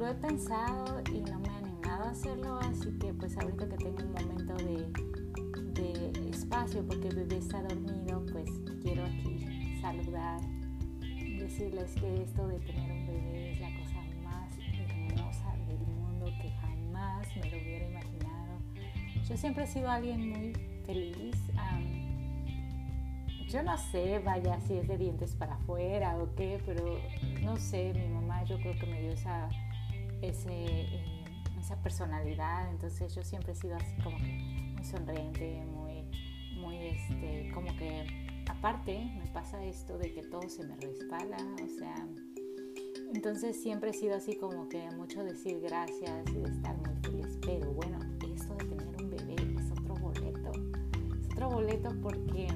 lo 0.00 0.08
he 0.08 0.14
pensado 0.14 1.02
y 1.12 1.20
no 1.20 1.38
me 1.40 1.48
he 1.48 1.56
animado 1.58 2.04
a 2.04 2.10
hacerlo, 2.10 2.58
así 2.60 2.90
que 2.98 3.12
pues 3.12 3.36
ahorita 3.36 3.68
que 3.68 3.76
tengo 3.76 3.98
un 3.98 4.12
momento 4.12 4.54
de, 4.64 6.30
espacio 6.30 6.82
porque 6.86 7.08
el 7.08 7.16
bebé 7.16 7.36
está 7.36 7.62
dormido, 7.62 8.24
pues 8.32 8.48
quiero 8.82 9.04
aquí 9.04 9.78
saludar, 9.82 10.40
decirles 11.38 11.94
que 11.96 12.22
esto 12.22 12.48
de 12.48 12.58
tener 12.60 12.90
un 12.90 13.06
bebé 13.06 13.52
es 13.52 13.60
la 13.60 13.68
cosa 13.78 14.00
más 14.24 14.50
hermosa 14.72 15.54
del 15.68 15.78
mundo 15.80 16.26
que 16.40 16.48
jamás 16.48 17.28
me 17.36 17.50
lo 17.50 17.58
hubiera 17.58 17.90
imaginado. 17.90 18.58
Yo 19.28 19.36
siempre 19.36 19.64
he 19.64 19.66
sido 19.66 19.90
alguien 19.90 20.30
muy 20.30 20.54
feliz. 20.86 21.36
yo 23.50 23.62
no 23.62 23.76
sé, 23.76 24.18
vaya, 24.20 24.58
si 24.60 24.78
es 24.78 24.88
de 24.88 24.96
dientes 24.96 25.34
para 25.34 25.56
afuera 25.56 26.16
o 26.16 26.34
qué, 26.36 26.58
pero 26.64 26.98
no 27.42 27.58
sé, 27.58 27.92
mi 27.92 28.08
mamá 28.08 28.44
yo 28.44 28.56
creo 28.60 28.72
que 28.78 28.86
me 28.86 29.02
dio 29.02 29.12
esa, 29.12 29.48
ese, 30.22 30.50
eh, 30.50 31.24
esa 31.58 31.80
personalidad, 31.82 32.70
entonces 32.70 33.14
yo 33.14 33.22
siempre 33.22 33.52
he 33.52 33.56
sido 33.56 33.76
así 33.76 33.94
como 34.02 34.16
que 34.18 34.72
muy 34.74 34.84
sonriente, 34.84 35.64
muy, 35.66 36.04
muy, 36.60 36.76
este, 36.88 37.50
como 37.52 37.74
que 37.76 38.44
aparte 38.48 38.98
me 39.16 39.26
pasa 39.32 39.64
esto 39.64 39.98
de 39.98 40.12
que 40.12 40.22
todo 40.22 40.48
se 40.48 40.64
me 40.66 40.76
resbala, 40.76 41.36
o 41.62 41.68
sea, 41.78 41.94
entonces 43.14 43.60
siempre 43.60 43.90
he 43.90 43.94
sido 43.94 44.14
así 44.14 44.36
como 44.36 44.68
que 44.68 44.90
mucho 44.92 45.24
decir 45.24 45.60
gracias 45.60 46.28
y 46.30 46.42
de 46.42 46.50
estar 46.50 46.76
muy 46.78 46.94
feliz, 47.02 47.38
pero 47.44 47.72
bueno, 47.72 47.98
esto 48.34 48.54
de 48.54 48.64
tener 48.64 49.02
un 49.02 49.10
bebé 49.10 49.34
es 49.58 49.70
otro 49.72 49.94
boleto, 49.96 50.52
es 51.18 51.26
otro 51.32 51.50
boleto 51.50 51.90
porque 52.02 52.48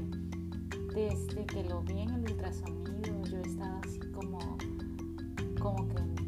desde 0.95 1.45
que 1.47 1.65
lo 1.65 1.83
vi 1.83 2.03
en 2.03 2.11
el 2.11 2.21
ultrasonido 2.31 3.25
yo 3.25 3.39
he 3.39 3.43
estado 3.43 3.81
así 3.85 3.99
como, 4.13 4.39
como 5.61 5.89
que, 5.89 6.24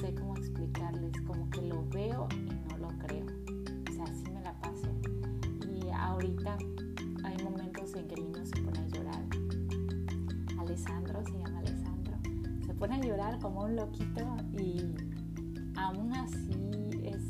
sé 0.00 0.14
cómo 0.14 0.36
explicarles, 0.36 1.12
como 1.22 1.48
que 1.50 1.62
lo 1.62 1.86
veo 1.88 2.28
y 2.32 2.68
no 2.68 2.78
lo 2.78 2.88
creo, 2.98 3.26
o 3.88 3.92
sea, 3.92 4.04
así 4.04 4.30
me 4.30 4.42
la 4.42 4.52
paso. 4.60 4.88
Y 5.66 5.88
ahorita 5.90 6.58
hay 7.24 7.36
momentos 7.42 7.94
en 7.94 8.06
que 8.06 8.14
el 8.14 8.24
niño 8.24 8.44
se 8.44 8.62
pone 8.62 8.78
a 8.78 8.86
llorar. 8.88 9.22
Alessandro, 10.58 11.24
se 11.24 11.38
llama 11.38 11.58
Alessandro, 11.60 12.14
se 12.66 12.74
pone 12.74 12.96
a 12.96 13.00
llorar 13.00 13.38
como 13.40 13.64
un 13.64 13.76
loquito 13.76 14.36
y 14.58 14.94
aún 15.76 16.12
así 16.12 16.90
es 17.02 17.22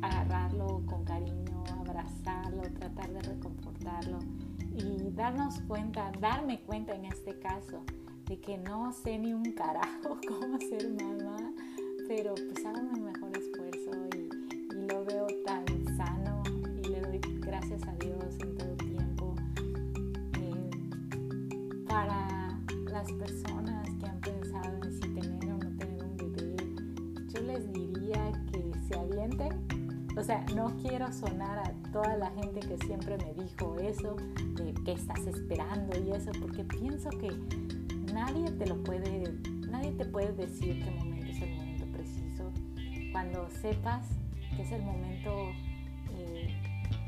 agarrarlo 0.00 0.82
con 0.86 1.04
cariño, 1.04 1.64
abrazarlo, 1.80 2.62
tratar 2.78 3.12
de 3.12 3.20
reconfortarlo 3.20 4.20
y 4.74 5.10
darnos 5.10 5.60
cuenta, 5.62 6.12
darme 6.20 6.60
cuenta 6.60 6.94
en 6.94 7.06
este 7.06 7.38
caso, 7.38 7.82
de 8.26 8.40
que 8.40 8.58
no 8.58 8.92
sé 8.92 9.18
ni 9.18 9.32
un 9.32 9.52
carajo 9.52 10.18
cómo 10.28 10.58
ser 10.58 10.90
mamá, 10.90 11.35
pero 12.08 12.34
pues 12.34 12.64
hago 12.64 12.82
mi 12.82 13.00
mejor 13.00 13.30
esfuerzo 13.36 13.90
y, 14.14 14.76
y 14.76 14.86
lo 14.86 15.04
veo 15.04 15.26
tan 15.44 15.64
sano 15.96 16.42
y 16.82 16.88
le 16.88 17.00
doy 17.00 17.20
gracias 17.40 17.82
a 17.86 17.94
Dios 17.96 18.36
en 18.40 18.56
todo 18.56 18.76
tiempo. 18.76 19.34
Eh, 20.38 20.70
para 21.88 22.60
las 22.90 23.10
personas 23.12 23.88
que 23.98 24.06
han 24.06 24.20
pensado 24.20 24.76
en 24.82 24.92
si 24.92 25.08
tener 25.14 25.50
o 25.50 25.58
no 25.58 25.76
tener 25.76 26.02
un 26.04 26.16
bebé, 26.16 26.56
yo 27.28 27.40
les 27.40 27.72
diría 27.72 28.32
que 28.52 28.72
se 28.88 28.98
avienten 28.98 29.66
o 30.18 30.22
sea, 30.22 30.44
no 30.54 30.74
quiero 30.80 31.12
sonar 31.12 31.58
a 31.58 31.92
toda 31.92 32.16
la 32.16 32.30
gente 32.30 32.60
que 32.60 32.78
siempre 32.86 33.18
me 33.18 33.34
dijo 33.34 33.76
eso, 33.78 34.16
de 34.54 34.72
qué 34.84 34.92
estás 34.92 35.26
esperando 35.26 35.98
y 35.98 36.10
eso, 36.12 36.30
porque 36.40 36.64
pienso 36.64 37.10
que 37.10 37.28
nadie 38.14 38.50
te 38.52 38.66
lo 38.66 38.82
puede, 38.82 39.34
nadie 39.68 39.92
te 39.92 40.06
puede 40.06 40.32
decir 40.32 40.82
qué 40.82 40.90
momento. 40.90 41.15
Cuando 43.16 43.48
sepas 43.48 44.06
que 44.54 44.60
es 44.60 44.72
el 44.72 44.82
momento, 44.82 45.50
eh, 46.18 46.54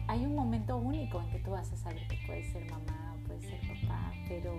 hay 0.06 0.24
un 0.24 0.34
momento 0.34 0.78
único 0.78 1.20
en 1.20 1.28
que 1.28 1.38
tú 1.40 1.50
vas 1.50 1.70
a 1.70 1.76
saber 1.76 2.08
que 2.08 2.16
puedes 2.26 2.50
ser 2.50 2.64
mamá, 2.70 3.14
puedes 3.26 3.44
ser 3.44 3.60
papá, 3.60 4.10
pero 4.26 4.54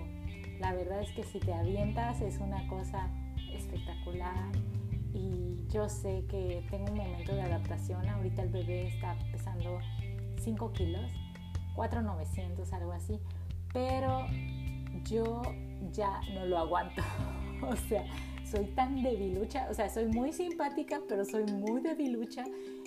la 0.60 0.72
verdad 0.74 1.00
es 1.00 1.10
que 1.10 1.24
si 1.24 1.40
te 1.40 1.52
avientas 1.52 2.20
es 2.20 2.38
una 2.38 2.68
cosa 2.68 3.08
espectacular 3.52 4.52
y 5.12 5.66
yo 5.68 5.88
sé 5.88 6.24
que 6.28 6.64
tengo 6.70 6.92
un 6.92 6.98
momento 6.98 7.34
de 7.34 7.42
adaptación. 7.42 8.08
Ahorita 8.08 8.42
el 8.42 8.50
bebé 8.50 8.86
está 8.86 9.16
pesando 9.32 9.80
5 10.38 10.72
kilos, 10.72 11.10
4,900, 11.74 12.72
algo 12.72 12.92
así, 12.92 13.18
pero 13.72 14.24
yo 15.02 15.42
ya 15.90 16.20
no 16.32 16.46
lo 16.46 16.58
aguanto. 16.58 17.02
o 17.68 17.74
sea, 17.74 18.04
soy 18.50 18.66
tan 18.74 19.02
debilucha, 19.02 19.68
o 19.70 19.74
sea, 19.74 19.88
soy 19.88 20.06
muy 20.06 20.32
simpática, 20.32 21.00
pero 21.08 21.24
soy 21.24 21.44
muy 21.44 21.80
debilucha. 21.80 22.44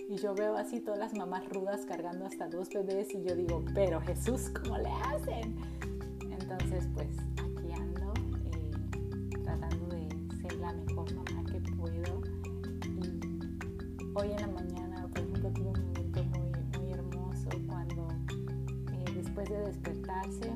Y 0.10 0.18
yo 0.18 0.36
veo 0.36 0.58
así 0.58 0.82
todas 0.82 1.00
las 1.00 1.14
mamás 1.14 1.48
rudas 1.50 1.86
cargando 1.86 2.26
hasta 2.26 2.50
dos 2.50 2.70
bebés 2.70 3.14
y 3.14 3.24
yo 3.24 3.36
digo, 3.36 3.64
pero 3.74 4.02
Jesús, 4.02 4.50
¿cómo 4.50 4.78
le 4.78 4.90
hacen? 4.90 5.56
Entonces, 6.22 6.88
pues 6.94 7.08
aquí 7.38 7.72
eh, 7.72 9.40
tratando 9.44 9.88
de 9.88 10.10
ser 10.42 10.54
la 10.60 10.74
mejor 10.74 11.14
mamá 11.16 11.44
que 11.50 11.62
puedo. 11.72 12.22
Y 13.00 14.12
hoy 14.16 14.32
en 14.32 14.42
la 14.42 14.48
mañana, 14.48 15.08
por 15.08 15.20
ejemplo, 15.20 15.50
tuve 15.54 15.68
un 15.70 15.86
momento 15.86 16.24
muy, 16.26 16.82
muy 16.82 16.92
hermoso 16.92 17.50
cuando 17.68 18.08
eh, 18.92 19.14
después 19.16 19.50
de 19.50 19.60
despertarse, 19.60 20.52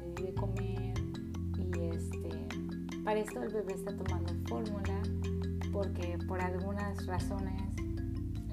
le 0.00 0.14
di 0.16 0.22
de 0.22 0.34
comer 0.34 0.79
para 3.10 3.22
esto 3.22 3.42
el 3.42 3.48
bebé 3.48 3.72
está 3.72 3.92
tomando 3.96 4.32
fórmula 4.46 5.02
porque 5.72 6.16
por 6.28 6.40
algunas 6.40 7.04
razones 7.06 7.60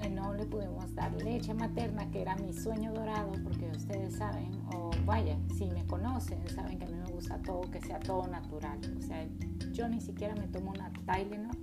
eh, 0.02 0.10
no 0.10 0.34
le 0.34 0.46
pudimos 0.46 0.92
dar 0.96 1.12
leche 1.22 1.54
materna, 1.54 2.10
que 2.10 2.22
era 2.22 2.34
mi 2.34 2.52
sueño 2.52 2.92
dorado, 2.92 3.30
porque 3.44 3.70
ustedes 3.70 4.16
saben, 4.16 4.50
o 4.74 4.90
vaya, 5.06 5.38
si 5.56 5.66
me 5.66 5.86
conocen, 5.86 6.40
saben 6.48 6.76
que 6.76 6.86
a 6.86 6.88
mí 6.88 6.96
me 6.96 7.12
gusta 7.12 7.40
todo, 7.42 7.60
que 7.70 7.80
sea 7.82 8.00
todo 8.00 8.26
natural. 8.26 8.80
O 8.98 9.00
sea, 9.00 9.28
yo 9.70 9.88
ni 9.88 10.00
siquiera 10.00 10.34
me 10.34 10.48
tomo 10.48 10.72
una 10.72 10.92
Tylenol. 11.06 11.56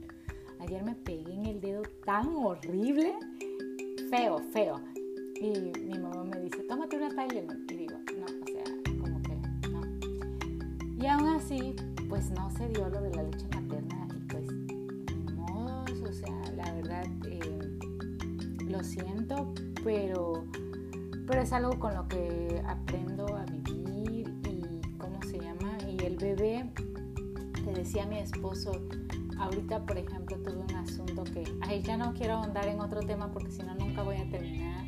Ayer 0.61 0.81
me 0.81 0.95
pegué 0.95 1.33
en 1.33 1.47
el 1.47 1.59
dedo 1.59 1.81
tan 2.05 2.33
horrible, 2.33 3.11
feo, 4.09 4.39
feo. 4.53 4.79
Y 5.41 5.81
mi 5.81 5.99
mamá 5.99 6.23
me 6.23 6.39
dice, 6.39 6.63
tómate 6.63 6.95
una 6.95 7.09
Tylenol. 7.09 7.65
Y 7.69 7.75
digo, 7.75 7.97
no, 8.17 8.25
o 8.25 8.45
sea, 8.45 8.63
como 9.01 9.21
que 9.21 9.35
no. 9.67 11.03
Y 11.03 11.07
aún 11.07 11.27
así, 11.27 11.75
pues 12.15 12.31
no 12.31 12.49
se 12.49 12.69
dio 12.69 12.87
lo 12.87 13.01
de 13.01 13.13
la 13.13 13.23
leche 13.23 13.45
materna 13.53 14.07
y 14.15 14.19
pues, 14.31 14.47
modos, 15.35 16.01
o 16.01 16.13
sea, 16.13 16.33
la 16.55 16.71
verdad, 16.71 17.05
eh, 17.25 17.77
lo 18.69 18.81
siento, 18.85 19.53
pero, 19.83 20.45
pero 21.27 21.41
es 21.41 21.51
algo 21.51 21.77
con 21.77 21.93
lo 21.93 22.07
que 22.07 22.63
aprendo 22.65 23.25
a 23.35 23.43
vivir 23.43 24.33
y, 24.49 24.97
¿cómo 24.97 25.21
se 25.23 25.39
llama? 25.39 25.77
Y 25.89 26.05
el 26.05 26.15
bebé 26.15 26.71
le 27.65 27.73
decía 27.73 28.05
mi 28.05 28.19
esposo, 28.19 28.71
ahorita 29.37 29.85
por 29.85 29.97
ejemplo 29.97 30.37
tuve 30.37 30.59
un 30.59 30.75
asunto 30.75 31.25
que, 31.25 31.43
ay, 31.63 31.81
ya 31.81 31.97
no 31.97 32.13
quiero 32.13 32.35
ahondar 32.35 32.69
en 32.69 32.79
otro 32.79 33.01
tema 33.01 33.29
porque 33.29 33.51
si 33.51 33.61
no 33.61 33.75
nunca 33.75 34.03
voy 34.03 34.15
a 34.15 34.29
terminar, 34.29 34.85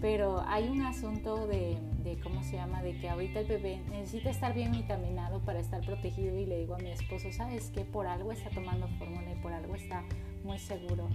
pero 0.00 0.42
hay 0.46 0.68
un 0.68 0.82
asunto 0.82 1.46
de, 1.46 1.78
de, 2.04 2.18
¿cómo 2.20 2.42
se 2.42 2.56
llama? 2.56 2.82
De 2.82 2.96
que 2.98 3.08
ahorita 3.08 3.40
el 3.40 3.46
bebé 3.46 3.80
necesita 3.90 4.30
estar 4.30 4.54
bien 4.54 4.72
vitaminado 4.72 5.40
para 5.40 5.58
estar 5.58 5.84
protegido 5.84 6.38
y 6.38 6.46
le 6.46 6.58
digo 6.58 6.74
a 6.74 6.78
mi 6.78 6.90
esposo, 6.90 7.32
¿sabes 7.32 7.70
qué? 7.74 7.84
Por 7.84 8.06
algo 8.06 8.30
está 8.30 8.50
tomando 8.50 8.86
fórmula 8.98 9.32
y 9.32 9.36
por 9.42 9.52
algo 9.52 9.74
está 9.74 10.04
muy 10.44 10.58
seguro. 10.58 11.08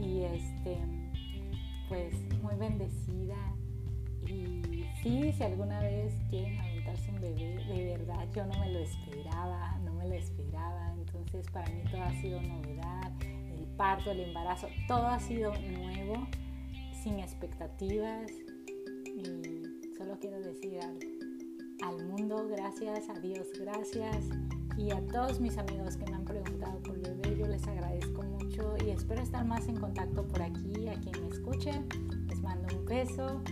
Y 0.00 0.22
este, 0.24 0.76
pues 1.88 2.14
muy 2.42 2.54
bendecida. 2.56 3.36
Y 4.26 4.84
sí, 5.02 5.32
si 5.32 5.42
alguna 5.42 5.80
vez 5.80 6.12
quieren 6.28 6.58
aventarse 6.60 7.10
un 7.10 7.20
bebé, 7.20 7.64
de 7.64 7.96
verdad 7.96 8.26
yo 8.34 8.44
no 8.44 8.58
me 8.60 8.70
lo 8.70 8.78
esperaba, 8.80 9.78
no 9.84 9.94
me 9.94 10.06
lo 10.06 10.14
esperaba. 10.14 10.92
Entonces 10.98 11.50
para 11.50 11.68
mí 11.70 11.82
todo 11.90 12.02
ha 12.02 12.12
sido 12.12 12.40
novedad, 12.42 13.12
el 13.22 13.64
parto, 13.76 14.10
el 14.10 14.20
embarazo, 14.20 14.68
todo 14.86 15.06
ha 15.06 15.18
sido 15.18 15.52
nuevo, 15.54 16.26
sin 17.02 17.18
expectativas. 17.20 18.30
Y 19.06 19.94
solo 19.96 20.18
quiero 20.20 20.40
decir 20.40 20.80
al, 20.80 20.98
al 21.82 22.06
mundo 22.06 22.46
gracias, 22.48 23.08
a 23.08 23.18
Dios 23.20 23.48
gracias. 23.58 24.26
Y 24.76 24.92
a 24.92 25.04
todos 25.08 25.40
mis 25.40 25.58
amigos 25.58 25.96
que 25.96 26.08
me 26.08 26.16
han 26.16 26.24
preguntado 26.24 26.78
por 26.82 27.00
bebé, 27.00 27.36
yo 27.36 27.46
les 27.46 27.66
agradezco 27.66 28.22
mucho 28.22 28.76
y 28.86 28.90
espero 28.90 29.22
estar 29.22 29.44
más 29.44 29.66
en 29.66 29.76
contacto 29.76 30.26
por 30.26 30.40
aquí, 30.40 30.88
a 30.88 30.94
quien 31.00 31.20
me 31.20 31.28
escuche. 31.28 31.72
Les 32.28 32.40
mando 32.42 32.76
un 32.76 32.84
beso 32.84 33.42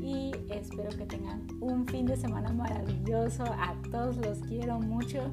y 0.00 0.30
espero 0.50 0.90
que 0.96 1.06
tengan 1.06 1.46
un 1.60 1.86
fin 1.86 2.06
de 2.06 2.16
semana 2.16 2.52
maravilloso. 2.52 3.44
A 3.44 3.74
todos 3.90 4.16
los 4.18 4.38
quiero 4.40 4.78
mucho. 4.78 5.32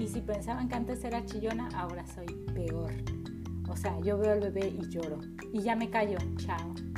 Y 0.00 0.06
si 0.06 0.20
pensaban 0.20 0.68
que 0.68 0.76
antes 0.76 1.04
era 1.04 1.24
chillona, 1.24 1.68
ahora 1.74 2.06
soy 2.06 2.26
peor. 2.54 2.92
O 3.68 3.76
sea, 3.76 3.98
yo 4.00 4.18
veo 4.18 4.32
al 4.32 4.40
bebé 4.40 4.68
y 4.68 4.88
lloro. 4.88 5.18
Y 5.52 5.62
ya 5.62 5.74
me 5.74 5.90
callo. 5.90 6.18
Chao. 6.36 6.91